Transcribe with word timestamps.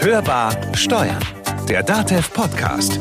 Hörbar 0.00 0.74
Steuern, 0.74 1.18
der 1.68 1.82
DATEV 1.82 2.32
Podcast. 2.32 2.98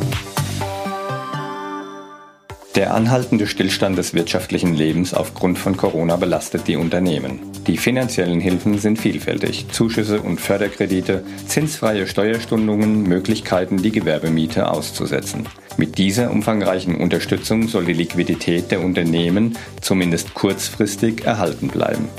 Der 2.76 2.94
anhaltende 2.94 3.48
Stillstand 3.48 3.98
des 3.98 4.14
wirtschaftlichen 4.14 4.74
Lebens 4.74 5.14
aufgrund 5.14 5.58
von 5.58 5.78
Corona 5.78 6.16
belastet 6.16 6.68
die 6.68 6.76
Unternehmen. 6.76 7.40
Die 7.66 7.78
finanziellen 7.78 8.40
Hilfen 8.40 8.78
sind 8.78 9.00
vielfältig. 9.00 9.68
Zuschüsse 9.72 10.22
und 10.22 10.40
Förderkredite, 10.40 11.24
zinsfreie 11.48 12.06
Steuerstundungen, 12.06 13.04
Möglichkeiten, 13.04 13.78
die 13.78 13.92
Gewerbemiete 13.92 14.70
auszusetzen. 14.70 15.48
Mit 15.78 15.98
dieser 15.98 16.32
umfangreichen 16.32 16.96
Unterstützung 16.96 17.68
soll 17.68 17.86
die 17.86 17.94
Liquidität 17.94 18.72
der 18.72 18.84
Unternehmen 18.84 19.58
zumindest 19.82 20.34
kurzfristig 20.34 21.26
erhalten 21.26 21.70
bleiben. 21.70 22.10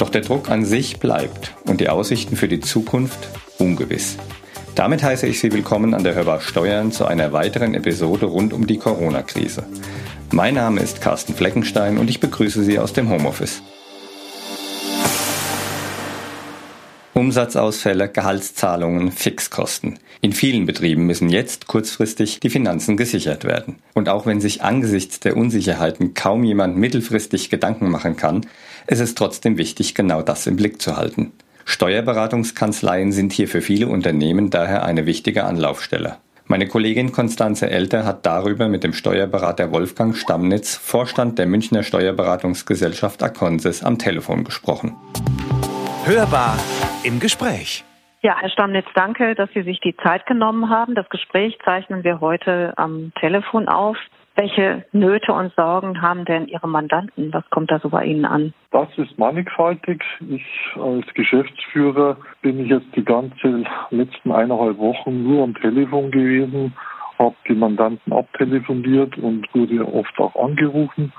Doch 0.00 0.08
der 0.08 0.22
Druck 0.22 0.48
an 0.48 0.64
sich 0.64 0.98
bleibt 0.98 1.54
und 1.66 1.82
die 1.82 1.90
Aussichten 1.90 2.34
für 2.34 2.48
die 2.48 2.60
Zukunft 2.60 3.28
ungewiss. 3.58 4.16
Damit 4.74 5.02
heiße 5.02 5.26
ich 5.26 5.40
Sie 5.40 5.52
willkommen 5.52 5.92
an 5.92 6.04
der 6.04 6.14
Hörbar 6.14 6.40
Steuern 6.40 6.90
zu 6.90 7.04
einer 7.04 7.34
weiteren 7.34 7.74
Episode 7.74 8.24
rund 8.24 8.54
um 8.54 8.66
die 8.66 8.78
Corona-Krise. 8.78 9.62
Mein 10.30 10.54
Name 10.54 10.80
ist 10.80 11.02
Carsten 11.02 11.34
Fleckenstein 11.34 11.98
und 11.98 12.08
ich 12.08 12.18
begrüße 12.18 12.64
Sie 12.64 12.78
aus 12.78 12.94
dem 12.94 13.10
Homeoffice. 13.10 13.60
Umsatzausfälle, 17.12 18.08
Gehaltszahlungen, 18.08 19.12
Fixkosten. 19.12 19.98
In 20.22 20.32
vielen 20.32 20.64
Betrieben 20.64 21.04
müssen 21.04 21.28
jetzt 21.28 21.66
kurzfristig 21.66 22.40
die 22.40 22.48
Finanzen 22.48 22.96
gesichert 22.96 23.44
werden. 23.44 23.76
Und 23.92 24.08
auch 24.08 24.24
wenn 24.24 24.40
sich 24.40 24.62
angesichts 24.62 25.20
der 25.20 25.36
Unsicherheiten 25.36 26.14
kaum 26.14 26.44
jemand 26.44 26.78
mittelfristig 26.78 27.50
Gedanken 27.50 27.90
machen 27.90 28.16
kann, 28.16 28.46
ist 28.90 29.00
es 29.00 29.14
trotzdem 29.14 29.56
wichtig, 29.56 29.94
genau 29.94 30.20
das 30.20 30.48
im 30.48 30.56
Blick 30.56 30.82
zu 30.82 30.96
halten. 30.96 31.32
Steuerberatungskanzleien 31.64 33.12
sind 33.12 33.32
hier 33.32 33.46
für 33.46 33.60
viele 33.60 33.86
Unternehmen 33.86 34.50
daher 34.50 34.82
eine 34.84 35.06
wichtige 35.06 35.44
Anlaufstelle. 35.44 36.16
Meine 36.46 36.66
Kollegin 36.66 37.12
Konstanze 37.12 37.70
Elter 37.70 38.04
hat 38.04 38.26
darüber 38.26 38.66
mit 38.66 38.82
dem 38.82 38.92
Steuerberater 38.92 39.70
Wolfgang 39.70 40.16
Stammnitz, 40.16 40.76
Vorstand 40.76 41.38
der 41.38 41.46
Münchner 41.46 41.84
Steuerberatungsgesellschaft 41.84 43.22
Aconsis, 43.22 43.84
am 43.84 43.98
Telefon 43.98 44.42
gesprochen. 44.42 44.96
Hörbar 46.04 46.58
im 47.04 47.20
Gespräch. 47.20 47.84
Ja, 48.22 48.36
Herr 48.40 48.50
Stammnitz, 48.50 48.86
danke, 48.96 49.36
dass 49.36 49.48
Sie 49.54 49.62
sich 49.62 49.78
die 49.78 49.96
Zeit 50.02 50.26
genommen 50.26 50.68
haben. 50.68 50.96
Das 50.96 51.08
Gespräch 51.10 51.56
zeichnen 51.64 52.02
wir 52.02 52.20
heute 52.20 52.72
am 52.76 53.12
Telefon 53.20 53.68
auf. 53.68 53.96
Welche 54.40 54.86
Nöte 54.92 55.34
und 55.34 55.52
Sorgen 55.54 56.00
haben 56.00 56.24
denn 56.24 56.48
Ihre 56.48 56.66
Mandanten? 56.66 57.30
Was 57.30 57.44
kommt 57.50 57.70
da 57.70 57.78
so 57.78 57.90
bei 57.90 58.06
Ihnen 58.06 58.24
an? 58.24 58.54
Das 58.70 58.88
ist 58.96 59.18
mannigfaltig. 59.18 60.02
Ich 60.30 60.42
als 60.82 61.06
Geschäftsführer 61.12 62.16
bin 62.40 62.58
ich 62.60 62.70
jetzt 62.70 62.86
die 62.96 63.04
ganze 63.04 63.64
letzten 63.90 64.32
eineinhalb 64.32 64.78
Wochen 64.78 65.24
nur 65.24 65.44
am 65.44 65.54
Telefon 65.56 66.10
gewesen, 66.10 66.72
habe 67.18 67.34
die 67.46 67.54
Mandanten 67.54 68.14
abtelefoniert 68.14 69.18
und 69.18 69.46
wurde 69.54 69.86
oft 69.86 70.18
auch 70.18 70.34
angerufen. 70.42 71.12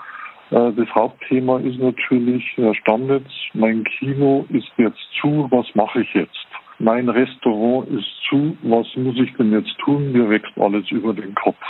Äh, 0.50 0.72
das 0.72 0.90
Hauptthema 0.96 1.60
ist 1.60 1.78
natürlich, 1.78 2.44
Herr 2.56 2.74
Stammnetz, 2.74 3.30
mein 3.54 3.84
Kino 3.84 4.48
ist 4.50 4.72
jetzt 4.78 4.98
zu, 5.22 5.48
was 5.52 5.68
mache 5.76 6.02
ich 6.02 6.12
jetzt? 6.16 6.48
Mein 6.80 7.10
Restaurant 7.10 7.88
ist 7.90 8.08
zu, 8.30 8.58
was 8.64 8.88
muss 8.96 9.18
ich 9.20 9.34
denn 9.36 9.52
jetzt 9.52 9.78
tun? 9.80 10.12
Mir 10.12 10.30
wächst 10.30 10.58
alles 10.58 10.90
über 10.92 11.14
den 11.14 11.36
Kopf. 11.36 11.62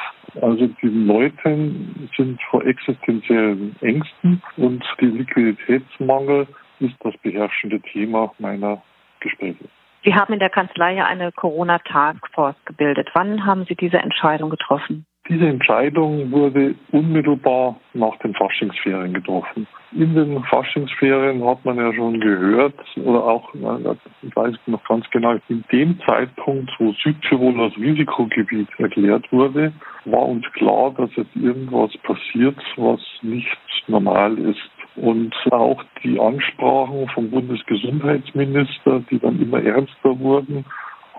Also 0.41 0.67
die 0.67 0.88
Leute 0.88 1.71
sind 2.16 2.41
vor 2.49 2.66
existenziellen 2.66 3.75
Ängsten 3.81 4.41
und 4.57 4.83
die 5.02 5.07
Liquiditätsmangel 5.07 6.47
ist 6.79 6.95
das 7.02 7.13
beherrschende 7.17 7.81
Thema 7.81 8.33
meiner 8.39 8.81
Gespräche. 9.19 9.66
Sie 10.03 10.16
haben 10.16 10.33
in 10.33 10.39
der 10.39 10.49
Kanzlei 10.49 10.95
ja 10.95 11.05
eine 11.05 11.31
Corona-Taskforce 11.31 12.55
gebildet. 12.66 13.09
Wann 13.13 13.45
haben 13.45 13.66
Sie 13.66 13.75
diese 13.75 13.97
Entscheidung 13.97 14.49
getroffen? 14.49 15.05
Diese 15.30 15.47
Entscheidung 15.47 16.31
wurde 16.31 16.73
unmittelbar 16.91 17.79
nach 17.94 18.18
den 18.18 18.34
Faschingsferien 18.34 19.13
getroffen. 19.13 19.68
In 19.91 20.16
den 20.16 20.44
Faschingsferien 20.45 21.45
hat 21.45 21.63
man 21.63 21.78
ja 21.78 21.94
schon 21.94 22.19
gehört, 22.19 22.73
oder 22.97 23.23
auch, 23.23 23.53
ich 23.53 24.35
weiß 24.35 24.56
noch 24.66 24.84
ganz 24.85 25.07
genau, 25.12 25.35
in 25.47 25.63
dem 25.72 26.00
Zeitpunkt, 26.07 26.72
wo 26.79 26.91
Südtirol 26.94 27.62
als 27.62 27.78
Risikogebiet 27.78 28.68
erklärt 28.79 29.31
wurde, 29.31 29.72
war 30.06 30.28
uns 30.28 30.45
klar, 30.53 30.91
dass 30.97 31.16
jetzt 31.16 31.35
irgendwas 31.35 31.95
passiert, 32.00 32.57
was 32.78 33.00
nicht 33.22 33.57
normal 33.88 34.38
ist. 34.40 34.72
Und 34.95 35.34
auch 35.51 35.84
die 36.03 36.19
Ansprachen 36.19 37.07
vom 37.13 37.29
Bundesgesundheitsminister, 37.29 39.01
die 39.09 39.19
dann 39.19 39.41
immer 39.41 39.62
ernster 39.63 40.19
wurden, 40.19 40.66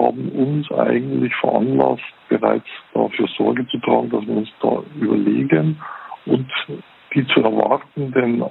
haben 0.02 0.28
uns 0.30 0.70
eigentlich 0.72 1.34
veranlasst, 1.36 2.02
bereits 2.28 2.66
dafür 2.94 3.28
Sorge 3.36 3.66
zu 3.68 3.78
tragen, 3.78 4.10
dass 4.10 4.26
wir 4.26 4.36
uns 4.36 4.52
da 4.60 4.82
überlegen 5.00 5.80
und 6.26 6.50
die 7.14 7.26
zu 7.26 7.40
erwartenden 7.40 8.44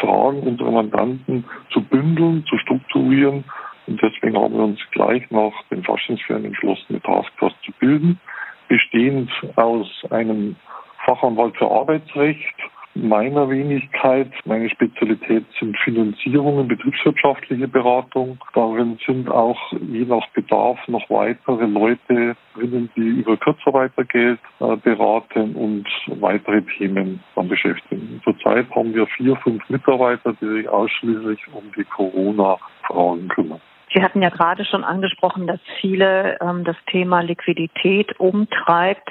Fragen 0.00 0.40
unserer 0.40 0.70
Mandanten 0.70 1.44
zu 1.70 1.82
bündeln, 1.82 2.44
zu 2.48 2.58
strukturieren. 2.58 3.44
Und 3.86 4.02
deswegen 4.02 4.36
haben 4.36 4.54
wir 4.54 4.64
uns 4.64 4.80
gleich 4.92 5.30
nach 5.30 5.52
den 5.70 5.82
Faschingsferien 5.82 6.46
entschlossen, 6.46 6.86
eine 6.90 7.00
Taskforce 7.02 7.54
zu 7.64 7.72
bilden, 7.78 8.20
bestehend 8.68 9.30
aus 9.56 9.88
einem 10.10 10.56
Fachanwalt 11.04 11.56
für 11.56 11.70
Arbeitsrecht, 11.70 12.54
meiner 12.94 13.48
Wenigkeit. 13.48 14.30
Meine 14.44 14.68
Spezialität 14.70 15.44
sind 15.58 15.76
Finanzierungen, 15.78 16.68
betriebswirtschaftliche 16.68 17.68
Beratung. 17.68 18.38
Darin 18.54 18.98
sind 19.06 19.30
auch 19.30 19.72
je 19.72 20.04
nach 20.04 20.26
Bedarf 20.30 20.78
noch 20.88 21.08
weitere 21.10 21.66
Leute 21.66 22.36
drinnen, 22.54 22.90
die 22.96 23.20
über 23.20 23.36
Kurzarbeitergeld 23.36 24.40
äh, 24.60 24.76
beraten 24.76 25.54
und 25.54 25.86
weitere 26.20 26.62
Themen 26.62 27.20
dann 27.34 27.48
beschäftigen. 27.48 28.20
Zurzeit 28.24 28.68
haben 28.74 28.94
wir 28.94 29.06
vier, 29.06 29.36
fünf 29.36 29.68
Mitarbeiter, 29.68 30.34
die 30.40 30.46
sich 30.46 30.68
ausschließlich 30.68 31.40
um 31.52 31.64
die 31.76 31.84
Corona-Fragen 31.84 33.28
kümmern. 33.28 33.60
Sie 33.94 34.02
hatten 34.02 34.22
ja 34.22 34.28
gerade 34.28 34.64
schon 34.64 34.84
angesprochen, 34.84 35.46
dass 35.46 35.60
viele 35.80 36.38
ähm, 36.40 36.64
das 36.64 36.76
Thema 36.90 37.20
Liquidität 37.20 38.18
umtreibt. 38.20 39.08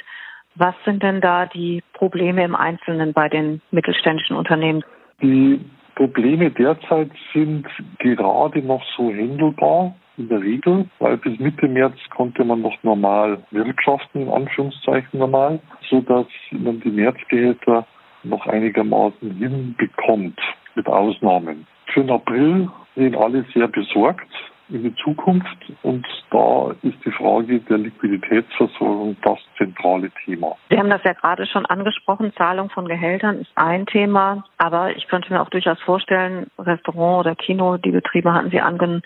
Was 0.60 0.74
sind 0.86 1.04
denn 1.04 1.22
da 1.22 1.46
die 1.46 1.84
Probleme 1.94 2.44
im 2.44 2.56
Einzelnen 2.56 3.14
bei 3.14 3.30
den 3.30 3.62
mittelständischen 3.70 4.36
Unternehmen? 4.36 4.84
Die 5.22 5.60
Probleme 5.96 6.50
derzeit 6.50 7.12
sind 7.34 7.68
gerade 8.00 8.62
noch 8.64 8.84
so 8.96 9.12
händelbar 9.12 9.96
in 10.18 10.30
der 10.30 10.42
Regel, 10.42 10.86
weil 10.98 11.18
bis 11.18 11.38
Mitte 11.40 11.68
März 11.68 11.96
konnte 12.10 12.44
man 12.44 12.62
noch 12.62 12.76
normal 12.82 13.44
wirtschaften, 13.52 14.24
in 14.24 14.30
Anführungszeichen 14.30 15.20
normal, 15.20 15.60
so 15.90 16.02
dass 16.02 16.26
man 16.52 16.80
die 16.82 16.90
Märzgehälter 16.90 17.86
noch 18.24 18.48
einigermaßen 18.48 19.32
hinbekommt, 19.38 20.40
mit 20.74 20.88
Ausnahmen. 20.88 21.68
Für 21.94 22.02
den 22.02 22.10
April 22.10 22.70
sind 22.96 23.16
alle 23.16 23.46
sehr 23.54 23.68
besorgt 23.68 24.28
in 24.70 24.84
die 24.84 24.96
Zukunft. 24.96 25.58
Und 25.84 26.06
da 26.32 26.72
ist 26.82 26.98
die 27.06 27.12
Frage 27.12 27.60
der 27.60 27.78
Liquiditätsversorgung 27.78 29.16
das 29.22 29.40
zentrale 29.58 30.12
Thema. 30.26 30.56
Sie 30.70 30.78
haben 30.78 30.90
das 30.90 31.04
ja 31.04 31.14
gerade 31.14 31.46
schon 31.46 31.66
angesprochen. 31.66 32.34
Zahlung 32.38 32.70
von 32.70 32.88
Gehältern 32.88 33.40
ist 33.40 33.52
ein 33.56 33.86
Thema. 33.86 34.46
Aber 34.58 34.96
ich 34.96 35.08
könnte 35.08 35.32
mir 35.32 35.42
auch 35.42 35.50
durchaus 35.50 35.80
vorstellen, 35.82 36.48
Restaurant 36.60 37.26
oder 37.26 37.36
Kino, 37.36 37.78
die 37.78 37.92
Betriebe 37.92 38.34
hatten 38.34 38.52
Sie 38.52 38.62
ange 38.62 39.02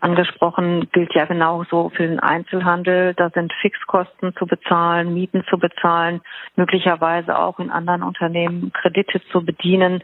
angesprochen, 0.00 0.88
gilt 0.92 1.14
ja 1.14 1.24
genauso 1.24 1.90
für 1.90 2.06
den 2.06 2.20
Einzelhandel. 2.20 3.14
Da 3.14 3.30
sind 3.30 3.52
Fixkosten 3.60 4.34
zu 4.36 4.46
bezahlen, 4.46 5.14
Mieten 5.14 5.44
zu 5.48 5.58
bezahlen, 5.58 6.20
möglicherweise 6.56 7.36
auch 7.36 7.58
in 7.58 7.70
anderen 7.70 8.02
Unternehmen 8.02 8.72
Kredite 8.72 9.20
zu 9.32 9.44
bedienen. 9.44 10.02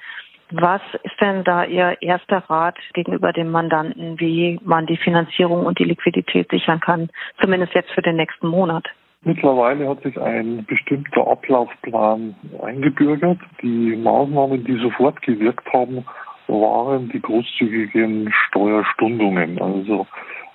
Was 0.51 0.83
ist 1.03 1.21
denn 1.21 1.43
da 1.45 1.65
Ihr 1.65 1.97
erster 2.01 2.39
Rat 2.49 2.77
gegenüber 2.93 3.33
dem 3.33 3.51
Mandanten, 3.51 4.21
wie 4.21 4.61
man 4.63 4.87
die 4.87 4.97
Finanzierung 4.97 5.67
und 5.67 5.79
die 5.79 5.85
Liquidität 5.85 6.51
sichern 6.51 6.81
kann, 6.81 7.09
zumindest 7.41 7.75
jetzt 7.75 7.91
für 7.93 8.03
den 8.03 8.17
nächsten 8.17 8.49
Monat? 8.49 8.87
Mittlerweile 9.23 9.89
hat 9.89 10.03
sich 10.03 10.21
ein 10.21 10.67
bestimmter 10.67 11.27
Ablaufplan 11.27 12.35
eingebürgert. 12.63 13.39
Die 13.63 13.97
Maßnahmen, 13.97 14.65
die 14.65 14.77
sofort 14.77 15.23
gewirkt 15.23 15.67
haben, 15.73 16.05
waren 16.47 17.09
die 17.09 17.23
großzügigen 17.23 18.31
Steuerstundungen. 18.47 19.61
Also 19.63 20.07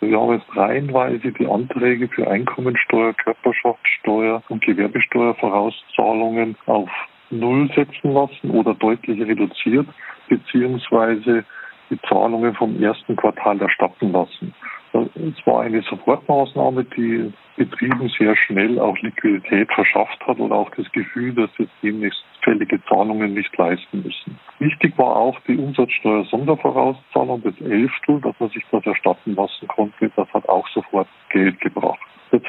wir 0.01 0.19
haben 0.19 0.33
jetzt 0.33 0.55
reihenweise 0.55 1.31
die 1.31 1.47
Anträge 1.47 2.07
für 2.09 2.29
Einkommensteuer, 2.29 3.13
Körperschaftssteuer 3.13 4.43
und 4.49 4.63
Gewerbesteuervorauszahlungen 4.63 6.55
auf 6.67 6.89
Null 7.31 7.69
setzen 7.75 8.11
lassen 8.11 8.51
oder 8.51 8.73
deutlich 8.73 9.21
reduziert, 9.21 9.87
beziehungsweise 10.27 11.45
die 11.89 11.99
Zahlungen 12.07 12.53
vom 12.55 12.81
ersten 12.81 13.15
Quartal 13.15 13.61
erstatten 13.61 14.11
lassen. 14.11 14.53
Es 14.93 15.45
war 15.45 15.61
eine 15.61 15.81
Sofortmaßnahme, 15.83 16.83
die 16.83 17.31
Betrieben 17.57 18.09
sehr 18.17 18.35
schnell 18.35 18.79
auch 18.79 18.97
Liquidität 18.99 19.71
verschafft 19.71 20.19
hat 20.25 20.39
oder 20.39 20.55
auch 20.55 20.71
das 20.75 20.91
Gefühl, 20.91 21.33
dass 21.33 21.49
sie 21.57 21.67
demnächst 21.83 22.23
fällige 22.41 22.81
Zahlungen 22.85 23.33
nicht 23.33 23.55
leisten 23.57 24.01
müssen. 24.01 24.39
Wichtig 24.59 24.97
war 24.97 25.15
auch 25.15 25.37
die 25.47 25.57
Umsatzsteuer-Sondervorauszahlung 25.57 27.43
des 27.43 27.59
Elftel, 27.61 28.21
dass 28.21 28.39
man 28.39 28.49
sich 28.49 28.63
das 28.71 28.85
erstatten 28.85 29.35
lassen 29.35 29.67
konnte. 29.67 30.09
Das 30.15 30.27
hat 30.33 30.47
auch 30.47 30.67
sofort 30.69 31.07
Geld 31.29 31.59
gebracht. 31.59 31.98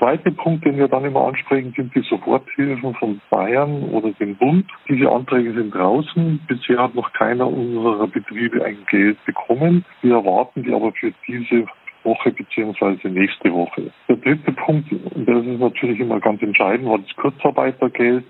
Der 0.00 0.06
zweite 0.06 0.30
Punkt, 0.30 0.64
den 0.64 0.78
wir 0.78 0.88
dann 0.88 1.04
immer 1.04 1.26
ansprechen, 1.26 1.74
sind 1.76 1.94
die 1.94 2.00
Soforthilfen 2.00 2.94
von 2.94 3.20
Bayern 3.28 3.82
oder 3.90 4.10
dem 4.12 4.34
Bund. 4.36 4.66
Diese 4.88 5.10
Anträge 5.10 5.52
sind 5.52 5.74
draußen. 5.74 6.40
Bisher 6.48 6.78
hat 6.78 6.94
noch 6.94 7.12
keiner 7.12 7.46
unserer 7.46 8.06
Betriebe 8.06 8.64
ein 8.64 8.78
Geld 8.90 9.22
bekommen. 9.26 9.84
Wir 10.00 10.14
erwarten 10.14 10.62
die 10.62 10.72
aber 10.72 10.92
für 10.92 11.12
diese 11.28 11.66
Woche 12.02 12.30
beziehungsweise 12.30 13.08
nächste 13.08 13.52
Woche. 13.52 13.92
Der 14.08 14.16
dritte 14.16 14.52
Punkt, 14.52 14.90
das 14.90 15.44
ist 15.44 15.60
natürlich 15.60 16.00
immer 16.00 16.18
ganz 16.18 16.40
entscheidend, 16.40 16.88
war 16.88 16.98
das 16.98 17.14
Kurzarbeitergeld. 17.16 18.24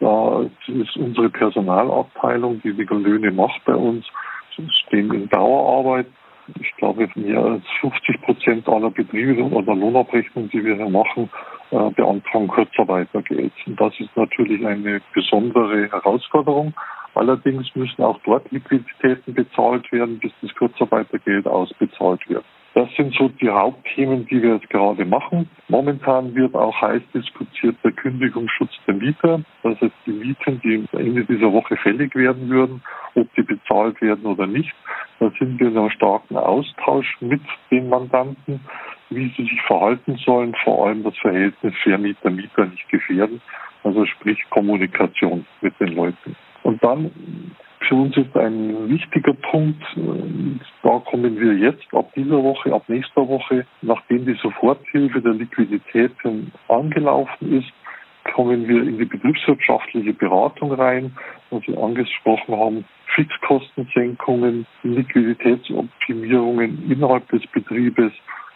Da 0.00 0.42
ist 0.66 0.96
unsere 0.96 1.30
Personalabteilung, 1.30 2.60
die 2.62 2.74
die 2.74 2.84
Löhne 2.84 3.30
macht 3.30 3.64
bei 3.64 3.74
uns, 3.74 4.04
stehen 4.86 5.12
in 5.14 5.28
Dauerarbeit. 5.30 6.06
Ich 6.60 6.74
glaube, 6.76 7.08
mehr 7.14 7.44
als 7.44 7.64
50 7.80 8.22
Prozent 8.22 8.68
aller 8.68 8.90
Betriebe 8.90 9.42
oder 9.42 9.74
Lohnabrechnungen, 9.74 10.50
die 10.50 10.64
wir 10.64 10.76
hier 10.76 10.88
machen, 10.88 11.30
äh, 11.70 11.90
beantragen 11.90 12.48
Kurzarbeitergeld. 12.48 13.52
Und 13.66 13.80
das 13.80 13.92
ist 14.00 14.16
natürlich 14.16 14.64
eine 14.66 15.00
besondere 15.14 15.90
Herausforderung. 15.90 16.74
Allerdings 17.14 17.74
müssen 17.74 18.02
auch 18.02 18.18
dort 18.24 18.50
Liquiditäten 18.50 19.34
bezahlt 19.34 19.90
werden, 19.92 20.18
bis 20.18 20.32
das 20.40 20.54
Kurzarbeitergeld 20.54 21.46
ausbezahlt 21.46 22.20
wird. 22.28 22.44
Das 22.74 22.88
sind 22.96 23.14
so 23.14 23.28
die 23.28 23.48
Hauptthemen, 23.48 24.26
die 24.26 24.42
wir 24.42 24.54
jetzt 24.54 24.70
gerade 24.70 25.04
machen. 25.04 25.48
Momentan 25.68 26.34
wird 26.34 26.54
auch 26.54 26.80
heiß 26.80 27.02
diskutiert 27.12 27.76
der 27.82 27.92
Kündigungsschutz 27.92 28.70
der 28.86 28.94
Mieter. 28.94 29.40
Das 29.62 29.80
heißt, 29.80 29.92
die 30.06 30.12
Mieten, 30.12 30.60
die 30.62 30.84
Ende 30.96 31.24
dieser 31.24 31.52
Woche 31.52 31.76
fällig 31.76 32.14
werden 32.14 32.48
würden, 32.48 32.82
ob 33.14 33.32
die 33.34 33.42
bezahlt 33.42 34.00
werden 34.00 34.26
oder 34.26 34.46
nicht. 34.46 34.72
Da 35.18 35.30
sind 35.38 35.58
wir 35.58 35.68
in 35.68 35.78
einem 35.78 35.90
starken 35.90 36.36
Austausch 36.36 37.16
mit 37.20 37.40
den 37.70 37.88
Mandanten, 37.88 38.60
wie 39.10 39.32
sie 39.36 39.44
sich 39.44 39.62
verhalten 39.62 40.16
sollen, 40.24 40.54
vor 40.62 40.86
allem 40.86 41.02
das 41.02 41.16
Verhältnis 41.18 41.74
Vermieter-Mieter 41.82 42.66
nicht 42.66 42.88
gefährden. 42.90 43.40
Also 43.82 44.04
sprich 44.06 44.38
Kommunikation 44.50 45.46
mit 45.62 45.78
den 45.80 45.94
Leuten. 45.94 46.36
Und 46.62 46.82
dann 46.84 47.10
für 47.80 47.94
uns 47.94 48.16
ist 48.16 48.36
ein 48.36 48.88
wichtiger 48.88 49.34
Punkt, 49.34 49.82
da 50.82 50.98
kommen 51.10 51.38
wir 51.38 51.54
jetzt 51.54 51.86
ab 51.94 52.12
dieser 52.14 52.42
Woche, 52.42 52.74
ab 52.74 52.82
nächster 52.88 53.28
Woche, 53.28 53.66
nachdem 53.82 54.26
die 54.26 54.36
Soforthilfe 54.42 55.22
der 55.22 55.34
Liquidität 55.34 56.12
angelaufen 56.68 57.58
ist, 57.58 57.72
kommen 58.34 58.66
wir 58.68 58.82
in 58.82 58.98
die 58.98 59.04
betriebswirtschaftliche 59.04 60.12
Beratung 60.12 60.72
rein, 60.72 61.16
was 61.50 61.66
wir 61.66 61.78
angesprochen 61.78 62.56
haben, 62.56 62.84
Fixkostensenkungen, 63.14 64.66
Liquiditätsoptimierungen 64.82 66.90
innerhalb 66.90 67.28
des 67.28 67.46
Betriebes, 67.48 68.12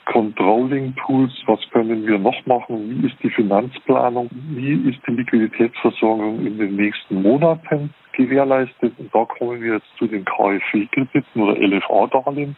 Controlling-Tools, 0.06 1.44
was 1.46 1.60
können 1.70 2.06
wir 2.06 2.18
noch 2.18 2.44
machen, 2.46 2.90
wie 2.90 3.06
ist 3.06 3.16
die 3.22 3.30
Finanzplanung, 3.30 4.28
wie 4.50 4.90
ist 4.90 4.98
die 5.06 5.12
Liquiditätsversorgung 5.12 6.44
in 6.44 6.58
den 6.58 6.74
nächsten 6.76 7.22
Monaten 7.22 7.94
gewährleistet. 8.12 8.92
Und 8.98 9.14
da 9.14 9.24
kommen 9.24 9.60
wir 9.60 9.74
jetzt 9.74 9.96
zu 9.98 10.06
den 10.06 10.24
KfW-Krediten 10.24 11.40
oder 11.40 11.58
LFA-Darlehen, 11.58 12.56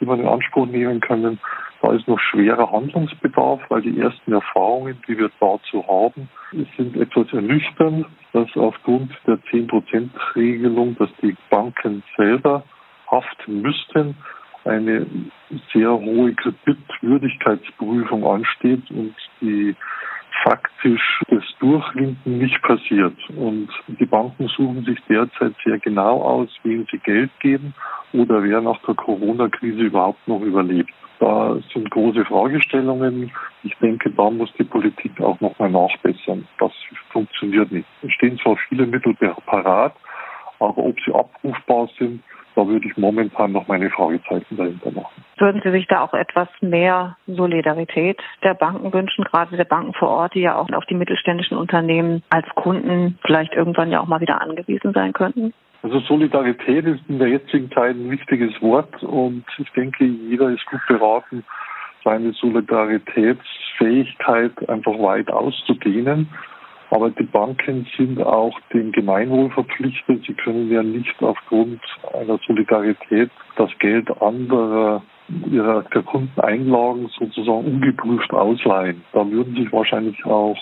die 0.00 0.06
wir 0.06 0.14
in 0.14 0.26
Anspruch 0.26 0.66
nehmen 0.66 1.00
können. 1.00 1.38
Da 1.82 1.92
ist 1.92 2.08
noch 2.08 2.18
schwerer 2.18 2.70
Handlungsbedarf, 2.72 3.60
weil 3.68 3.82
die 3.82 4.00
ersten 4.00 4.32
Erfahrungen, 4.32 5.02
die 5.06 5.18
wir 5.18 5.30
dazu 5.38 5.86
haben, 5.86 6.28
sind 6.76 6.96
etwas 6.96 7.32
ernüchternd, 7.32 8.06
dass 8.32 8.48
aufgrund 8.56 9.12
der 9.26 9.38
10%-Regelung, 9.50 10.96
dass 10.98 11.10
die 11.20 11.36
Banken 11.50 12.02
selber 12.16 12.64
haften 13.10 13.60
müssten, 13.60 14.16
eine 14.64 15.06
sehr 15.72 15.90
hohe 15.90 16.32
Kreditwürdigkeitsprüfung 16.34 18.24
ansteht 18.24 18.90
und 18.90 19.14
die 19.40 19.76
faktisch 20.44 21.22
das 21.28 21.42
Durchwinken 21.58 22.38
nicht 22.38 22.60
passiert. 22.62 23.16
Und 23.30 23.68
die 23.88 24.06
Banken 24.06 24.46
suchen 24.48 24.84
sich 24.84 24.98
derzeit 25.08 25.54
sehr 25.64 25.78
genau 25.78 26.22
aus, 26.22 26.48
wem 26.62 26.86
sie 26.90 26.98
Geld 26.98 27.30
geben 27.40 27.74
oder 28.12 28.42
wer 28.42 28.60
nach 28.60 28.78
der 28.86 28.94
Corona-Krise 28.94 29.82
überhaupt 29.82 30.28
noch 30.28 30.40
überlebt. 30.42 30.92
Da 31.18 31.56
sind 31.72 31.90
große 31.90 32.24
Fragestellungen. 32.26 33.32
Ich 33.62 33.74
denke, 33.78 34.10
da 34.10 34.30
muss 34.30 34.52
die 34.58 34.64
Politik 34.64 35.18
auch 35.20 35.40
nochmal 35.40 35.70
nachbessern. 35.70 36.46
Das 36.58 36.72
funktioniert 37.10 37.72
nicht. 37.72 37.88
Es 38.02 38.12
stehen 38.12 38.38
zwar 38.38 38.56
viele 38.68 38.86
Mittel 38.86 39.14
parat, 39.46 39.94
aber 40.58 40.78
ob 40.78 40.96
sie 41.00 41.14
abrufbar 41.14 41.88
sind, 41.98 42.22
da 42.54 42.66
würde 42.66 42.86
ich 42.86 42.96
momentan 42.96 43.52
noch 43.52 43.68
meine 43.68 43.90
Fragezeichen 43.90 44.56
dahinter 44.56 44.90
machen. 44.92 45.24
Würden 45.38 45.60
Sie 45.64 45.70
sich 45.70 45.86
da 45.88 46.02
auch 46.02 46.14
etwas 46.14 46.48
mehr 46.60 47.16
Solidarität 47.26 48.20
der 48.42 48.54
Banken 48.54 48.92
wünschen, 48.92 49.24
gerade 49.24 49.56
der 49.56 49.64
Banken 49.64 49.94
vor 49.94 50.08
Ort, 50.08 50.34
die 50.34 50.40
ja 50.40 50.56
auch 50.56 50.68
auf 50.70 50.84
die 50.86 50.94
mittelständischen 50.94 51.56
Unternehmen 51.56 52.22
als 52.30 52.46
Kunden 52.54 53.18
vielleicht 53.24 53.54
irgendwann 53.54 53.90
ja 53.90 54.00
auch 54.00 54.06
mal 54.06 54.20
wieder 54.20 54.40
angewiesen 54.40 54.92
sein 54.92 55.12
könnten? 55.12 55.52
Also 55.82 56.00
Solidarität 56.00 56.86
ist 56.86 57.02
in 57.08 57.18
der 57.18 57.28
jetzigen 57.28 57.70
Zeit 57.70 57.94
ein 57.94 58.10
wichtiges 58.10 58.50
Wort 58.62 59.02
und 59.02 59.44
ich 59.58 59.70
denke, 59.72 60.04
jeder 60.04 60.48
ist 60.48 60.64
gut 60.66 60.80
beraten, 60.88 61.44
seine 62.04 62.32
Solidaritätsfähigkeit 62.32 64.68
einfach 64.68 64.98
weit 64.98 65.30
auszudehnen. 65.30 66.28
Aber 66.94 67.10
die 67.10 67.24
Banken 67.24 67.88
sind 67.96 68.22
auch 68.22 68.56
dem 68.72 68.92
Gemeinwohl 68.92 69.50
verpflichtet. 69.50 70.22
Sie 70.28 70.34
können 70.34 70.70
ja 70.70 70.80
nicht 70.80 71.20
aufgrund 71.20 71.80
einer 72.12 72.38
Solidarität 72.46 73.32
das 73.56 73.70
Geld 73.80 74.08
anderer 74.22 75.02
ihrer 75.50 75.82
Kundeneinlagen 75.82 77.08
sozusagen 77.18 77.64
ungeprüft 77.64 78.30
ausleihen. 78.32 79.02
Da 79.12 79.28
würden 79.28 79.56
sich 79.56 79.72
wahrscheinlich 79.72 80.24
auch 80.24 80.56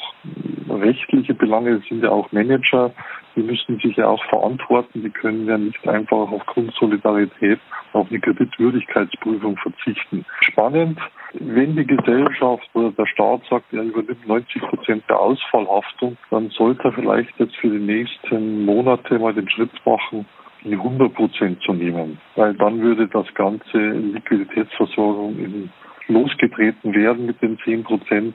rechtliche 0.71 1.35
Belange, 1.35 1.83
sind 1.87 2.03
ja 2.03 2.09
auch 2.09 2.33
Manager, 2.33 2.93
die 3.37 3.43
müssen 3.43 3.79
sich 3.81 3.97
ja 3.97 4.07
auch 4.07 4.25
verantworten, 4.31 5.03
die 5.03 5.11
können 5.11 5.47
ja 5.47 5.59
nicht 5.59 5.87
einfach 5.87 6.33
aufgrund 6.33 6.73
Solidarität 6.77 7.61
auf 7.93 8.09
eine 8.09 8.21
Kreditwürdigkeitsprüfung 8.21 9.59
verzichten. 9.59 10.25
Spannend, 10.41 10.99
wenn 11.35 11.77
die 11.77 11.87
Gesellschaft 11.87 12.69
oder 12.75 12.93
der 12.93 13.07
Staat 13.07 13.43
sagt, 13.49 13.73
er 13.73 13.83
übernimmt 13.83 14.27
90 14.27 14.63
Prozent 14.63 15.05
der 15.09 15.21
Ausfallhaftung, 15.21 16.17
dann 16.31 16.51
sollte 16.51 16.85
er 16.85 16.93
vielleicht 16.93 17.39
jetzt 17.39 17.57
für 17.57 17.71
die 17.71 17.85
nächsten 17.85 18.65
Monate 18.65 19.19
mal 19.19 19.35
den 19.35 19.49
Schritt 19.49 19.73
machen, 19.85 20.27
die 20.65 20.75
100 20.75 21.13
Prozent 21.15 21.61
zu 21.63 21.73
nehmen, 21.73 22.19
weil 22.37 22.55
dann 22.55 22.81
würde 22.81 23.09
das 23.09 23.27
ganze 23.35 23.79
Liquiditätsversorgung 23.79 25.37
in 25.39 25.71
losgetreten 26.09 26.95
werden 26.95 27.27
mit 27.27 27.41
den 27.43 27.59
10 27.59 27.85
Prozent 27.85 28.35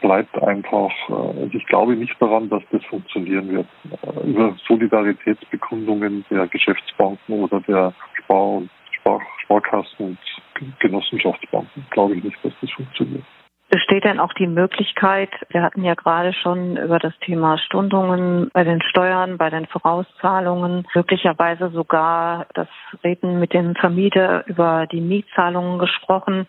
bleibt 0.00 0.40
einfach, 0.42 0.92
also 1.08 1.50
ich 1.52 1.66
glaube 1.66 1.96
nicht 1.96 2.14
daran, 2.20 2.48
dass 2.48 2.62
das 2.70 2.84
funktionieren 2.84 3.48
wird. 3.48 3.66
Äh, 4.02 4.30
über 4.30 4.54
Solidaritätsbekundungen 4.66 6.24
der 6.30 6.46
Geschäftsbanken 6.46 7.40
oder 7.40 7.60
der 7.60 7.92
Spar- 8.14 8.58
und 8.58 8.70
Spar 9.00 9.20
Sparkassen 9.44 10.18
und 10.54 10.78
Genossenschaftsbanken 10.80 11.86
glaube 11.90 12.16
ich 12.16 12.24
nicht, 12.24 12.44
dass 12.44 12.52
das 12.60 12.70
funktioniert. 12.70 13.24
Besteht 13.70 14.04
denn 14.04 14.18
auch 14.18 14.32
die 14.32 14.46
Möglichkeit, 14.46 15.28
wir 15.50 15.62
hatten 15.62 15.84
ja 15.84 15.92
gerade 15.92 16.32
schon 16.32 16.78
über 16.78 16.98
das 16.98 17.12
Thema 17.20 17.58
Stundungen 17.58 18.50
bei 18.54 18.64
den 18.64 18.80
Steuern, 18.80 19.36
bei 19.36 19.50
den 19.50 19.66
Vorauszahlungen, 19.66 20.86
möglicherweise 20.94 21.68
sogar 21.68 22.46
das 22.54 22.68
Reden 23.04 23.38
mit 23.38 23.52
dem 23.52 23.74
Vermieter 23.74 24.46
über 24.46 24.86
die 24.86 25.02
Mietzahlungen 25.02 25.78
gesprochen. 25.78 26.46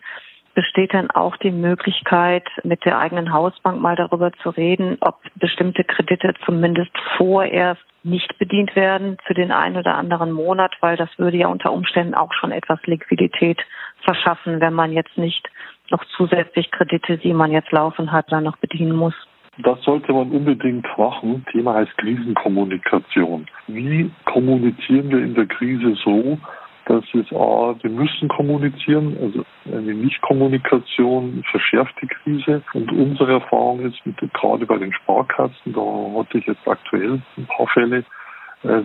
Besteht 0.54 0.94
denn 0.94 1.10
auch 1.10 1.36
die 1.36 1.50
Möglichkeit, 1.50 2.48
mit 2.64 2.86
der 2.86 2.98
eigenen 2.98 3.34
Hausbank 3.34 3.82
mal 3.82 3.96
darüber 3.96 4.32
zu 4.42 4.48
reden, 4.48 4.96
ob 5.00 5.20
bestimmte 5.34 5.84
Kredite 5.84 6.32
zumindest 6.46 6.90
vorerst 7.18 7.84
nicht 8.02 8.38
bedient 8.38 8.74
werden 8.76 9.18
für 9.26 9.34
den 9.34 9.52
einen 9.52 9.76
oder 9.76 9.96
anderen 9.96 10.32
Monat, 10.32 10.74
weil 10.80 10.96
das 10.96 11.10
würde 11.18 11.36
ja 11.36 11.48
unter 11.48 11.72
Umständen 11.72 12.14
auch 12.14 12.32
schon 12.32 12.52
etwas 12.52 12.80
Liquidität 12.86 13.58
verschaffen, 14.02 14.60
wenn 14.60 14.72
man 14.72 14.92
jetzt 14.92 15.16
nicht 15.18 15.48
noch 15.90 16.04
zusätzlich 16.16 16.70
Kredite, 16.70 17.18
die 17.18 17.32
man 17.32 17.50
jetzt 17.50 17.72
laufen 17.72 18.12
hat, 18.12 18.30
dann 18.30 18.44
noch 18.44 18.56
bedienen 18.56 18.94
muss. 18.94 19.14
Das 19.58 19.82
sollte 19.82 20.12
man 20.12 20.30
unbedingt 20.30 20.86
machen. 20.96 21.44
Thema 21.50 21.74
heißt 21.74 21.96
Krisenkommunikation. 21.98 23.46
Wie 23.66 24.10
kommunizieren 24.24 25.10
wir 25.10 25.18
in 25.18 25.34
der 25.34 25.46
Krise 25.46 25.94
so, 26.02 26.38
dass 26.90 27.04
es 27.14 27.32
A, 27.32 27.76
wir 27.80 27.90
müssen 27.90 28.28
kommunizieren, 28.28 29.16
also 29.22 29.44
eine 29.64 29.94
Nichtkommunikation 29.94 31.44
verschärft 31.48 31.94
die 32.02 32.08
Krise. 32.08 32.62
Und 32.74 32.90
unsere 32.90 33.34
Erfahrung 33.34 33.78
ist, 33.80 34.04
mit, 34.04 34.16
gerade 34.34 34.66
bei 34.66 34.76
den 34.76 34.92
Sparkassen, 34.92 35.72
da 35.72 35.80
hatte 36.18 36.38
ich 36.38 36.46
jetzt 36.46 36.66
aktuell 36.66 37.22
ein 37.36 37.46
paar 37.46 37.68
Fälle, 37.68 38.04
äh, 38.64 38.82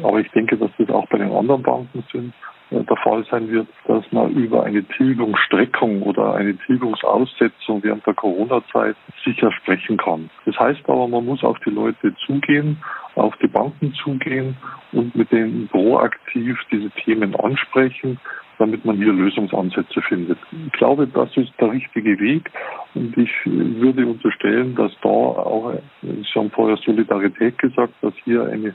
aber 0.00 0.20
ich 0.20 0.30
denke, 0.30 0.56
dass 0.58 0.70
das 0.78 0.90
auch 0.90 1.08
bei 1.08 1.18
den 1.18 1.32
anderen 1.32 1.62
Banken 1.62 2.04
sind, 2.12 2.32
der 2.70 2.96
Fall 2.96 3.24
sein 3.30 3.50
wird, 3.50 3.66
dass 3.86 4.04
man 4.12 4.30
über 4.30 4.62
eine 4.62 4.84
Tilgungsstreckung 4.84 6.02
oder 6.02 6.34
eine 6.34 6.56
Tilgungsaussetzung 6.56 7.82
während 7.82 8.06
der 8.06 8.14
Corona-Zeit 8.14 8.96
sicher 9.24 9.50
sprechen 9.52 9.96
kann. 9.96 10.30
Das 10.46 10.58
heißt 10.58 10.88
aber, 10.88 11.08
man 11.08 11.24
muss 11.24 11.42
auf 11.42 11.58
die 11.66 11.70
Leute 11.70 12.14
zugehen, 12.26 12.78
auf 13.16 13.36
die 13.38 13.48
Banken 13.48 13.92
zugehen 13.94 14.56
und 14.92 15.14
mit 15.16 15.32
denen 15.32 15.68
proaktiv 15.68 16.58
diese 16.70 16.90
Themen 16.90 17.34
ansprechen, 17.34 18.20
damit 18.58 18.84
man 18.84 18.96
hier 18.96 19.12
Lösungsansätze 19.12 20.00
findet. 20.02 20.38
Ich 20.66 20.72
glaube, 20.72 21.08
das 21.08 21.36
ist 21.36 21.52
der 21.60 21.72
richtige 21.72 22.20
Weg 22.20 22.50
und 22.94 23.16
ich 23.16 23.30
würde 23.44 24.06
unterstellen, 24.06 24.76
dass 24.76 24.92
da 25.02 25.08
auch, 25.08 25.74
Sie 26.02 26.24
haben 26.36 26.50
vorher 26.50 26.76
Solidarität 26.76 27.58
gesagt, 27.58 27.94
dass 28.02 28.14
hier 28.24 28.44
eine 28.44 28.74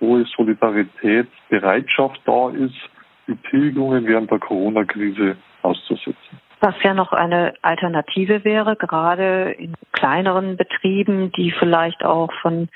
hohe 0.00 0.24
Solidaritätsbereitschaft 0.36 2.20
da 2.24 2.50
ist, 2.50 2.90
die 3.26 3.36
Tilgungen 3.50 4.06
während 4.06 4.30
der 4.30 4.38
Corona-Krise 4.38 5.36
auszusetzen. 5.62 6.40
Was 6.60 6.74
ja 6.82 6.94
noch 6.94 7.12
eine 7.12 7.54
Alternative 7.62 8.44
wäre, 8.44 8.76
gerade 8.76 9.52
in 9.58 9.74
kleineren 9.92 10.56
Betrieben, 10.56 11.30
die 11.32 11.52
vielleicht 11.52 12.04
auch 12.04 12.32
von 12.40 12.68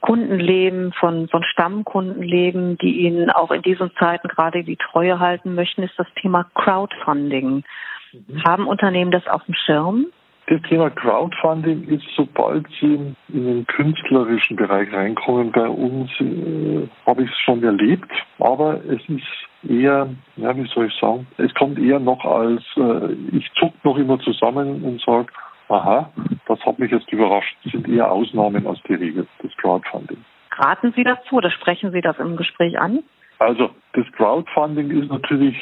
Kunden 0.00 0.38
leben, 0.38 0.92
von, 0.92 1.28
von 1.28 1.42
Stammkunden 1.42 2.22
leben, 2.22 2.78
die 2.78 3.00
ihnen 3.00 3.30
auch 3.30 3.50
in 3.50 3.62
diesen 3.62 3.90
Zeiten 3.98 4.28
gerade 4.28 4.62
die 4.62 4.76
Treue 4.76 5.18
halten 5.18 5.54
möchten, 5.54 5.82
ist 5.82 5.98
das 5.98 6.06
Thema 6.20 6.44
Crowdfunding. 6.54 7.64
Mhm. 8.12 8.44
Haben 8.46 8.66
Unternehmen 8.66 9.10
das 9.10 9.26
auf 9.26 9.44
dem 9.44 9.54
Schirm? 9.54 10.06
Das 10.48 10.62
Thema 10.62 10.90
Crowdfunding 10.90 11.88
ist, 11.88 12.04
sobald 12.16 12.66
Sie 12.80 12.94
in 12.94 13.16
den 13.46 13.66
künstlerischen 13.66 14.56
Bereich 14.56 14.92
reinkommen, 14.92 15.50
bei 15.50 15.68
uns 15.68 16.08
äh, 16.20 16.86
habe 17.04 17.24
ich 17.24 17.30
es 17.30 17.38
schon 17.38 17.64
erlebt, 17.64 18.08
aber 18.38 18.80
es 18.84 19.00
ist 19.08 19.68
eher, 19.68 20.08
ja, 20.36 20.56
wie 20.56 20.68
soll 20.68 20.86
ich 20.86 20.94
sagen, 21.00 21.26
es 21.38 21.52
kommt 21.54 21.80
eher 21.80 21.98
noch 21.98 22.24
als, 22.24 22.62
äh, 22.76 23.12
ich 23.32 23.50
zuck 23.58 23.72
noch 23.82 23.96
immer 23.96 24.20
zusammen 24.20 24.84
und 24.84 25.00
sage, 25.00 25.32
aha, 25.68 26.10
das 26.46 26.60
hat 26.64 26.78
mich 26.78 26.92
jetzt 26.92 27.10
überrascht. 27.12 27.56
Das 27.64 27.72
sind 27.72 27.88
eher 27.88 28.12
Ausnahmen 28.12 28.68
als 28.68 28.80
die 28.88 28.94
Regel, 28.94 29.26
das 29.42 29.50
Crowdfunding. 29.56 30.18
Raten 30.52 30.92
Sie 30.94 31.02
dazu 31.02 31.36
oder 31.36 31.50
sprechen 31.50 31.90
Sie 31.90 32.00
das 32.00 32.18
im 32.20 32.36
Gespräch 32.36 32.78
an? 32.78 33.02
Also 33.38 33.70
das 33.92 34.06
Crowdfunding 34.12 34.90
ist 34.90 35.10
natürlich 35.10 35.56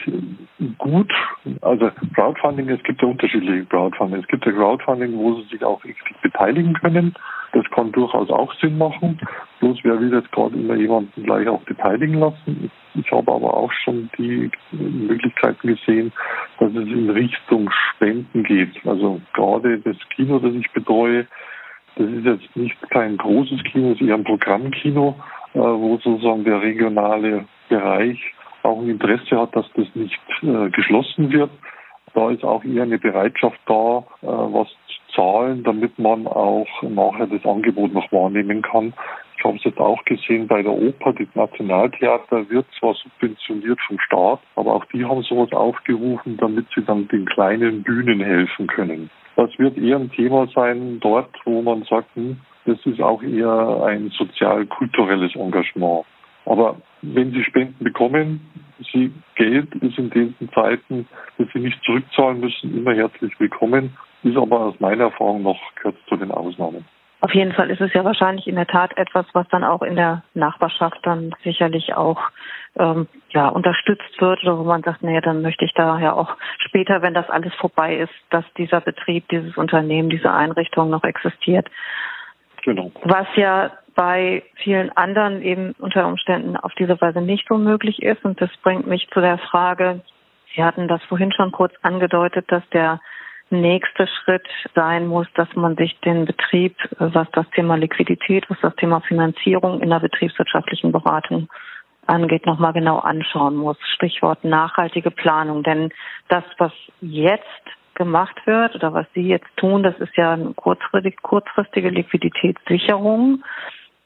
gut. 0.79 1.13
Also 1.61 1.91
Crowdfunding, 2.15 2.69
es 2.69 2.83
gibt 2.85 3.03
ja 3.03 3.09
unterschiedliche 3.09 3.65
Crowdfunding. 3.67 4.21
Es 4.21 4.29
gibt 4.29 4.47
ja 4.47 4.53
Crowdfunding, 4.53 5.17
wo 5.17 5.35
Sie 5.35 5.49
sich 5.49 5.65
auch 5.65 5.83
richtig 5.85 6.17
beteiligen 6.23 6.75
können. 6.75 7.15
Das 7.53 7.65
kann 7.71 7.93
durchaus 7.93 8.31
auch 8.31 8.53
Sinn 8.61 8.79
machen. 8.79 9.21
Bloß 9.61 9.79
wer 9.83 10.01
will 10.01 10.13
jetzt 10.13 10.31
gerade 10.33 10.57
immer 10.57 10.75
jemanden 10.75 11.23
gleich 11.23 11.49
auch 11.49 11.63
beteiligen 11.63 12.15
lassen. 12.15 12.71
Ich 12.95 13.11
habe 13.11 13.33
aber 13.33 13.55
auch 13.55 13.73
schon 13.85 14.11
die 14.19 14.51
Möglichkeiten 14.73 15.69
gesehen, 15.69 16.13
dass 16.59 16.71
es 16.71 16.87
in 16.89 17.11
Richtung 17.11 17.71
Spenden 17.71 18.43
geht. 18.45 18.75
Also 18.85 19.21
gerade 19.33 19.79
das 19.81 19.97
Kino, 20.15 20.39
das 20.39 20.55
ich 20.55 20.71
betreue, 20.73 21.27
das 21.97 22.09
ist 22.09 22.25
jetzt 22.25 22.57
nicht 22.57 22.77
kein 22.91 23.17
großes 23.17 23.63
Kino, 23.65 23.93
es 23.93 24.01
ist 24.01 24.09
eher 24.09 24.17
ein 24.17 24.25
Programmkino, 24.25 25.15
äh, 25.55 25.59
wo 25.59 25.99
sozusagen 26.03 26.45
der 26.45 26.61
regionale 26.61 27.45
Bereich 27.69 28.19
auch 28.63 28.81
ein 28.81 28.89
Interesse 28.89 29.39
hat, 29.39 29.55
dass 29.55 29.67
das 29.75 29.87
nicht 29.95 30.19
äh, 30.43 30.71
geschlossen 30.71 31.31
wird. 31.33 31.51
Da 32.15 32.31
ist 32.31 32.45
auch 32.45 32.65
eher 32.65 32.85
eine 32.85 32.99
Bereitschaft 32.99 33.59
da, 33.67 34.05
äh, 34.23 34.27
was 34.27 34.69
zu 34.69 35.15
zahlen, 35.17 35.65
damit 35.65 35.99
man 35.99 36.27
auch 36.27 36.67
nachher 36.83 37.27
das 37.27 37.45
Angebot 37.45 37.93
noch 37.93 38.11
wahrnehmen 38.13 38.63
kann. 38.63 38.95
Ich 39.37 39.45
habe 39.45 39.57
es 39.57 39.65
jetzt 39.65 39.79
auch 39.79 40.03
gesehen 40.05 40.47
bei 40.47 40.63
der 40.63 40.73
Oper, 40.73 41.13
das 41.13 41.27
Nationaltheater 41.35 42.49
wird 42.49 42.67
zwar 42.79 42.95
subventioniert 42.95 43.79
vom 43.87 43.99
Staat, 44.01 44.41
aber 44.57 44.75
auch 44.75 44.85
die 44.87 45.05
haben 45.05 45.23
sowas 45.23 45.53
aufgerufen, 45.53 46.37
damit 46.39 46.67
sie 46.75 46.83
dann 46.83 47.09
den 47.09 47.27
kleinen 47.27 47.83
Bühnen 47.83 48.21
helfen 48.21 48.67
können. 48.69 49.11
Das 49.37 49.51
wird 49.59 49.77
eher 49.77 49.97
ein 49.97 50.11
Thema 50.13 50.47
sein 50.55 51.01
dort, 51.01 51.35
wo 51.45 51.61
man 51.61 51.83
sagt, 51.83 52.15
hm, 52.15 52.39
das 52.65 52.79
ist 52.87 53.01
auch 53.01 53.23
eher 53.23 53.83
ein 53.85 54.11
sozial-kulturelles 54.11 55.35
Engagement. 55.35 56.07
Aber 56.47 56.77
wenn 57.15 57.33
Sie 57.33 57.45
Spenden 57.45 57.85
bekommen, 57.85 58.41
Sie 58.93 59.13
Geld 59.37 59.75
ist 59.77 59.99
in 59.99 60.11
diesen 60.11 60.51
Zeiten, 60.53 61.09
dass 61.39 61.49
Sie 61.53 61.61
nicht 61.61 61.83
zurückzahlen 61.85 62.41
müssen, 62.41 62.77
immer 62.77 62.95
herzlich 62.95 63.33
willkommen, 63.39 63.97
ist 64.23 64.37
aber 64.37 64.61
aus 64.61 64.81
meiner 64.81 65.05
Erfahrung 65.05 65.43
noch 65.43 65.61
gehört 65.77 65.97
zu 66.09 66.17
den 66.17 66.31
Ausnahmen. 66.31 66.85
Auf 67.25 67.35
jeden 67.35 67.53
Fall 67.55 67.71
ist 67.71 67.81
es 67.81 67.91
ja 67.95 68.05
wahrscheinlich 68.05 68.47
in 68.47 68.57
der 68.57 68.67
Tat 68.67 68.99
etwas, 68.99 69.25
was 69.33 69.49
dann 69.49 69.65
auch 69.65 69.81
in 69.81 69.97
der 69.97 70.23
Nachbarschaft 70.35 70.99
dann 71.05 71.35
sicherlich 71.43 71.95
auch 71.95 72.21
ähm, 72.77 73.09
ja 73.31 73.49
unterstützt 73.49 74.21
wird 74.21 74.43
oder 74.43 74.59
wo 74.59 74.65
man 74.65 74.83
sagt, 74.83 75.03
nee, 75.03 75.19
dann 75.23 75.41
möchte 75.41 75.65
ich 75.65 75.73
da 75.73 75.99
ja 75.99 76.13
auch 76.13 76.37
später, 76.59 77.01
wenn 77.01 77.15
das 77.15 77.31
alles 77.31 77.55
vorbei 77.55 77.97
ist, 77.97 78.13
dass 78.29 78.45
dieser 78.59 78.83
Betrieb, 78.83 79.27
dieses 79.31 79.57
Unternehmen, 79.57 80.11
diese 80.11 80.35
Einrichtung 80.35 80.91
noch 80.91 81.03
existiert. 81.03 81.67
Genau. 82.65 82.91
Was 83.03 83.27
ja 83.37 83.73
bei 83.95 84.43
vielen 84.57 84.91
anderen 84.97 85.43
eben 85.43 85.73
unter 85.79 86.07
Umständen 86.07 86.57
auf 86.57 86.73
diese 86.75 87.01
Weise 87.01 87.21
nicht 87.21 87.47
so 87.49 87.57
möglich 87.57 88.03
ist. 88.03 88.25
Und 88.25 88.41
das 88.41 88.51
bringt 88.63 88.87
mich 88.87 89.09
zu 89.13 89.21
der 89.21 89.39
Frage, 89.39 90.01
Sie 90.55 90.63
hatten 90.63 90.89
das 90.89 91.03
vorhin 91.05 91.33
schon 91.33 91.53
kurz 91.53 91.75
angedeutet, 91.83 92.45
dass 92.49 92.63
der 92.71 93.01
nächste 93.51 94.07
Schritt 94.07 94.47
sein 94.75 95.07
muss, 95.07 95.27
dass 95.35 95.49
man 95.55 95.77
sich 95.77 95.99
den 96.01 96.25
Betrieb, 96.25 96.77
was 96.99 97.29
das 97.33 97.49
Thema 97.51 97.77
Liquidität, 97.77 98.49
was 98.49 98.59
das 98.63 98.75
Thema 98.77 99.01
Finanzierung 99.01 99.81
in 99.81 99.91
der 99.91 100.01
betriebswirtschaftlichen 100.01 100.93
Beratung 100.93 101.49
angeht, 102.07 102.47
nochmal 102.47 102.73
genau 102.73 102.99
anschauen 102.99 103.57
muss. 103.57 103.77
Stichwort 103.95 104.45
nachhaltige 104.45 105.11
Planung. 105.11 105.63
Denn 105.63 105.91
das, 106.29 106.45
was 106.59 106.73
jetzt 107.01 107.45
gemacht 107.95 108.37
wird 108.47 108.75
oder 108.75 108.93
was 108.93 109.07
Sie 109.15 109.29
jetzt 109.29 109.49
tun, 109.57 109.83
das 109.83 109.97
ist 109.99 110.17
ja 110.17 110.33
eine 110.33 110.55
kurzfristige, 110.55 111.91
Liquiditätssicherung. 111.91 113.43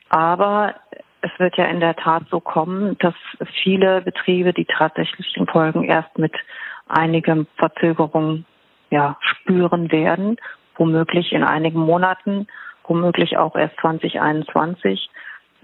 Aber 0.08 0.74
es 1.20 1.30
wird 1.38 1.56
ja 1.56 1.64
in 1.66 1.80
der 1.80 1.96
Tat 1.96 2.24
so 2.30 2.40
kommen, 2.40 2.96
dass 2.98 3.14
viele 3.62 4.02
Betriebe 4.02 4.52
die 4.52 4.66
tatsächlichen 4.66 5.46
Folgen 5.46 5.84
erst 5.84 6.16
mit 6.18 6.32
einigen 6.86 7.46
Verzögerungen 7.56 8.46
ja, 8.90 9.18
spüren 9.20 9.90
werden, 9.90 10.36
womöglich 10.76 11.32
in 11.32 11.44
einigen 11.44 11.80
Monaten, 11.80 12.46
womöglich 12.84 13.36
auch 13.36 13.56
erst 13.56 13.76
2021. 13.80 15.10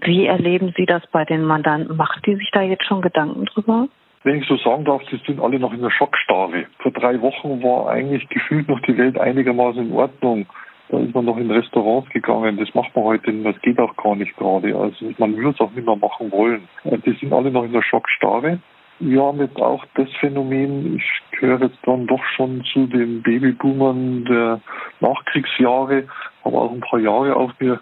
Wie 0.01 0.25
erleben 0.25 0.73
Sie 0.77 0.85
das 0.85 1.01
bei 1.07 1.25
den 1.25 1.43
Mandanten? 1.43 1.95
Macht 1.95 2.25
die 2.25 2.35
sich 2.35 2.51
da 2.51 2.61
jetzt 2.61 2.85
schon 2.85 3.01
Gedanken 3.01 3.45
drüber? 3.45 3.87
Wenn 4.25 4.41
ich 4.41 4.47
so 4.47 4.57
sagen 4.57 4.85
darf, 4.85 5.03
sie 5.11 5.21
sind 5.27 5.39
alle 5.39 5.59
noch 5.59 5.71
in 5.71 5.83
der 5.83 5.91
Schockstarre. 5.91 6.65
Vor 6.79 6.91
drei 6.91 7.21
Wochen 7.21 7.61
war 7.61 7.87
eigentlich 7.87 8.27
gefühlt 8.29 8.67
noch 8.67 8.79
die 8.79 8.97
Welt 8.97 9.19
einigermaßen 9.19 9.87
in 9.87 9.93
Ordnung. 9.93 10.47
Da 10.89 10.97
ist 10.97 11.13
man 11.13 11.25
noch 11.25 11.37
in 11.37 11.51
Restaurants 11.51 12.09
gegangen. 12.09 12.57
Das 12.57 12.73
macht 12.73 12.95
man 12.95 13.05
heute 13.05 13.31
nicht 13.31 13.43
mehr. 13.43 13.53
Das 13.53 13.61
geht 13.61 13.79
auch 13.79 13.95
gar 13.95 14.15
nicht 14.15 14.35
gerade. 14.35 14.75
Also 14.75 15.13
man 15.19 15.37
will 15.37 15.49
es 15.49 15.59
auch 15.59 15.69
nicht 15.73 15.85
mehr 15.85 15.95
machen 15.95 16.31
wollen. 16.31 16.67
Äh, 16.85 16.97
die 17.05 17.11
sind 17.11 17.33
alle 17.33 17.51
noch 17.51 17.65
in 17.65 17.73
der 17.73 17.83
Schockstarre. 17.83 18.57
Wir 18.97 19.21
haben 19.21 19.39
jetzt 19.41 19.61
auch 19.61 19.85
das 19.93 20.09
Phänomen, 20.19 20.95
ich 20.95 21.39
gehöre 21.39 21.61
jetzt 21.61 21.77
dann 21.83 22.07
doch 22.07 22.23
schon 22.35 22.63
zu 22.73 22.87
den 22.87 23.21
Babyboomern 23.21 24.25
der 24.25 24.59
Nachkriegsjahre, 25.01 26.05
habe 26.43 26.57
auch 26.57 26.71
ein 26.71 26.79
paar 26.79 26.99
Jahre 26.99 27.35
auf 27.35 27.51
mir. 27.59 27.79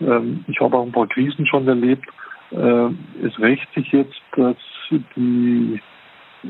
Ähm, 0.00 0.42
ich 0.48 0.58
habe 0.58 0.78
auch 0.78 0.86
ein 0.86 0.92
paar 0.92 1.08
Krisen 1.08 1.46
schon 1.46 1.68
erlebt. 1.68 2.08
Äh, 2.50 3.26
es 3.26 3.38
rächt 3.38 3.68
sich 3.74 3.92
jetzt, 3.92 4.22
dass 4.36 4.56
die 5.16 5.80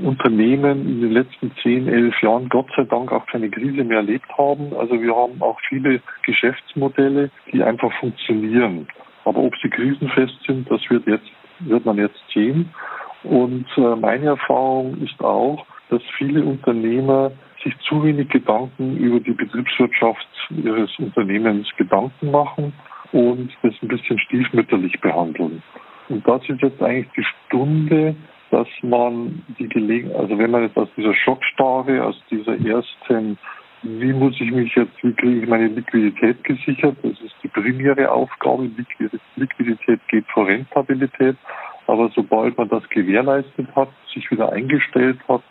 Unternehmen 0.03 0.89
in 0.89 1.01
den 1.03 1.13
letzten 1.13 1.53
zehn, 1.63 1.87
elf 1.87 2.21
Jahren 2.23 2.49
Gott 2.49 2.69
sei 2.77 2.85
Dank 2.85 3.13
auch 3.13 3.27
keine 3.27 3.51
Krise 3.51 3.85
mehr 3.85 3.99
erlebt 3.99 4.29
haben. 4.39 4.75
Also 4.75 5.01
wir 5.01 5.15
haben 5.15 5.41
auch 5.43 5.59
viele 5.69 6.01
Geschäftsmodelle, 6.23 7.31
die 7.53 7.63
einfach 7.63 7.93
funktionieren. 8.01 8.89
Aber 9.25 9.41
ob 9.41 9.55
sie 9.63 9.69
krisenfest 9.69 10.43
sind, 10.47 10.71
das 10.71 10.81
wird 10.89 11.07
jetzt, 11.07 11.31
wird 11.61 11.85
man 11.85 11.99
jetzt 11.99 12.23
sehen. 12.33 12.71
Und 13.23 13.67
äh, 13.77 13.97
meine 13.97 14.27
Erfahrung 14.27 14.97
ist 15.03 15.21
auch, 15.21 15.65
dass 15.91 16.03
viele 16.17 16.43
Unternehmer 16.43 17.31
sich 17.63 17.75
zu 17.89 18.03
wenig 18.03 18.29
Gedanken 18.31 18.97
über 18.97 19.21
die 19.21 19.33
Betriebswirtschaft 19.33 20.27
ihres 20.51 20.91
Unternehmens 20.99 21.69
Gedanken 21.77 22.31
machen 22.31 22.73
und 23.13 23.53
das 23.63 23.75
ein 23.83 23.89
bisschen 23.89 24.19
stiefmütterlich 24.19 25.01
behandeln. 25.01 25.63
Und 26.09 26.27
das 26.27 26.43
ist 26.49 26.61
jetzt 26.63 26.83
eigentlich 26.83 27.09
die 27.17 27.25
Stunde, 27.47 28.17
dass 28.53 28.69
man 28.83 29.43
die 29.59 29.69
Gelegenheit, 29.69 30.19
also 30.19 30.39
wenn 30.39 30.51
man 30.51 30.63
jetzt 30.63 30.77
aus 30.77 30.89
dieser 30.95 31.15
Schockstarre, 31.15 32.05
aus 32.05 32.23
dieser 32.31 32.61
ersten, 32.61 33.39
wie 33.83 34.13
muss 34.13 34.39
ich 34.39 34.53
mich 34.53 34.75
jetzt, 34.75 34.93
wie 35.03 35.15
kriege 35.15 35.41
ich 35.41 35.49
meine 35.49 35.69
Liquidität 35.69 36.45
gesichert, 36.45 36.97
das 37.03 37.19
ist 37.23 37.35
die 37.43 37.49
primäre 37.49 38.11
Aufgabe, 38.11 38.71
Liquidität 39.37 40.01
geht 40.09 40.27
vor 40.29 40.47
Rentabilität, 40.47 41.37
aber 41.87 42.11
sobald 42.15 42.59
man 42.59 42.69
das 42.69 42.87
gewährleistet 42.91 43.75
hat, 43.75 43.89
sich 44.13 44.31
wieder 44.31 44.53
eingestellt 44.53 45.19
hat, 45.29 45.43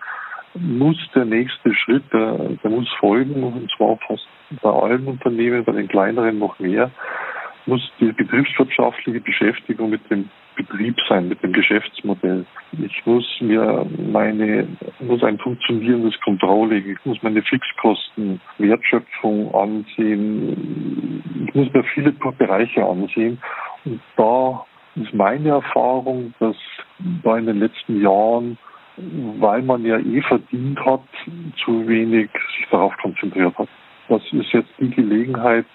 muss 0.53 0.97
der 1.15 1.25
nächste 1.25 1.73
Schritt, 1.73 2.03
der, 2.13 2.37
der 2.63 2.69
muss 2.69 2.87
folgen, 2.99 3.43
und 3.43 3.71
zwar 3.75 3.97
fast 4.07 4.27
bei 4.61 4.69
allen 4.69 5.07
Unternehmen, 5.07 5.63
bei 5.63 5.71
den 5.71 5.87
kleineren 5.87 6.37
noch 6.37 6.59
mehr, 6.59 6.91
muss 7.65 7.81
die 7.99 8.11
betriebswirtschaftliche 8.11 9.21
Beschäftigung 9.21 9.89
mit 9.89 10.07
dem 10.11 10.29
Betrieb 10.63 10.95
sein, 11.09 11.27
mit 11.27 11.41
dem 11.41 11.53
Geschäftsmodell. 11.53 12.45
Ich 12.73 13.05
muss 13.05 13.25
mir 13.41 13.85
meine, 14.11 14.67
muss 14.99 15.23
ein 15.23 15.39
funktionierendes 15.39 16.19
Controlling, 16.21 16.91
ich 16.91 17.05
muss 17.05 17.21
meine 17.23 17.41
Fixkosten, 17.41 18.39
Wertschöpfung 18.57 19.53
ansehen, 19.55 21.23
ich 21.47 21.55
muss 21.55 21.73
mir 21.73 21.83
viele 21.95 22.11
Bereiche 22.11 22.85
ansehen 22.85 23.41
und 23.85 23.99
da 24.17 24.65
ist 24.95 25.13
meine 25.13 25.49
Erfahrung, 25.49 26.33
dass 26.39 26.55
da 27.23 27.37
in 27.37 27.45
den 27.47 27.59
letzten 27.59 28.01
Jahren, 28.01 28.57
weil 29.39 29.61
man 29.61 29.83
ja 29.83 29.97
eh 29.97 30.21
verdient 30.21 30.79
hat, 30.85 31.01
zu 31.63 31.87
wenig 31.87 32.29
sich 32.57 32.67
darauf 32.69 32.95
konzentriert 32.97 33.57
hat. 33.57 33.69
Das 34.09 34.21
ist 34.31 34.51
jetzt 34.51 34.71
die 34.79 34.89
Gelegenheit, 34.89 35.65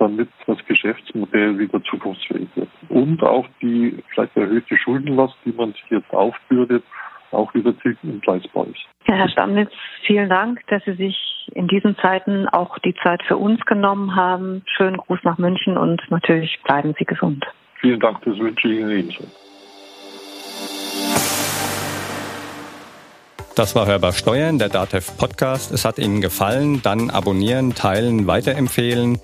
damit 0.00 0.28
das 0.46 0.58
Geschäftsmodell 0.66 1.58
wieder 1.58 1.82
zukunftsfähig 1.84 2.48
wird. 2.56 2.68
Und 2.88 3.22
auch 3.22 3.46
die 3.60 4.02
vielleicht 4.08 4.36
erhöhte 4.36 4.76
Schuldenlast, 4.76 5.36
die 5.44 5.52
man 5.52 5.72
sich 5.72 5.84
jetzt 5.90 6.12
aufbürdet, 6.12 6.82
auch 7.32 7.54
wieder 7.54 7.72
entgleisbar 8.02 8.66
ist. 8.66 8.80
Ja, 9.06 9.14
Herr 9.14 9.28
Stammnitz, 9.28 9.70
vielen 10.04 10.28
Dank, 10.28 10.66
dass 10.68 10.84
Sie 10.84 10.94
sich 10.94 11.48
in 11.54 11.68
diesen 11.68 11.96
Zeiten 11.98 12.48
auch 12.48 12.78
die 12.80 12.94
Zeit 13.02 13.22
für 13.22 13.36
uns 13.36 13.64
genommen 13.66 14.16
haben. 14.16 14.62
Schönen 14.76 14.96
Gruß 14.96 15.20
nach 15.22 15.38
München 15.38 15.76
und 15.76 16.02
natürlich 16.10 16.58
bleiben 16.64 16.94
Sie 16.98 17.04
gesund. 17.04 17.44
Vielen 17.80 18.00
Dank, 18.00 18.22
das 18.24 18.38
wünsche 18.38 18.68
ich 18.68 18.80
Ihnen 18.80 18.90
ebenso. 18.90 19.24
Das 23.54 23.74
war 23.74 23.86
Hörbar 23.86 24.12
Steuern, 24.12 24.58
der 24.58 24.68
DATEV 24.68 25.16
Podcast. 25.16 25.72
Es 25.72 25.84
hat 25.84 25.98
Ihnen 25.98 26.20
gefallen, 26.20 26.80
dann 26.82 27.10
abonnieren, 27.10 27.74
teilen, 27.74 28.26
weiterempfehlen. 28.26 29.18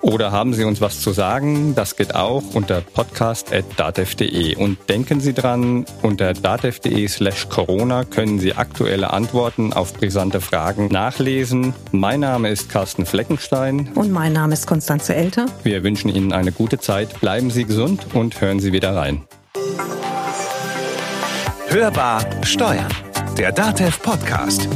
Oder 0.00 0.32
haben 0.32 0.52
Sie 0.52 0.64
uns 0.64 0.82
was 0.82 1.00
zu 1.00 1.12
sagen? 1.12 1.74
Das 1.74 1.96
geht 1.96 2.14
auch 2.14 2.42
unter 2.52 2.82
podcast.datev.de. 2.82 4.54
Und 4.56 4.76
denken 4.90 5.20
Sie 5.20 5.32
dran, 5.32 5.86
unter 6.02 6.34
datev.de 6.34 7.08
slash 7.08 7.48
Corona 7.48 8.04
können 8.04 8.38
Sie 8.38 8.52
aktuelle 8.54 9.14
Antworten 9.14 9.72
auf 9.72 9.94
brisante 9.94 10.42
Fragen 10.42 10.88
nachlesen. 10.88 11.72
Mein 11.90 12.20
Name 12.20 12.50
ist 12.50 12.68
Carsten 12.68 13.06
Fleckenstein. 13.06 13.92
Und 13.94 14.12
mein 14.12 14.34
Name 14.34 14.52
ist 14.52 14.66
Konstanze 14.66 15.14
Elter. 15.14 15.46
Wir 15.62 15.82
wünschen 15.82 16.14
Ihnen 16.14 16.34
eine 16.34 16.52
gute 16.52 16.78
Zeit. 16.78 17.20
Bleiben 17.20 17.50
Sie 17.50 17.64
gesund 17.64 18.06
und 18.12 18.40
hören 18.42 18.60
Sie 18.60 18.72
wieder 18.72 18.94
rein. 18.94 19.22
Hörbar 21.68 22.24
Steuern. 22.44 22.92
Der 23.38 23.50
Datev 23.52 23.98
Podcast. 24.00 24.68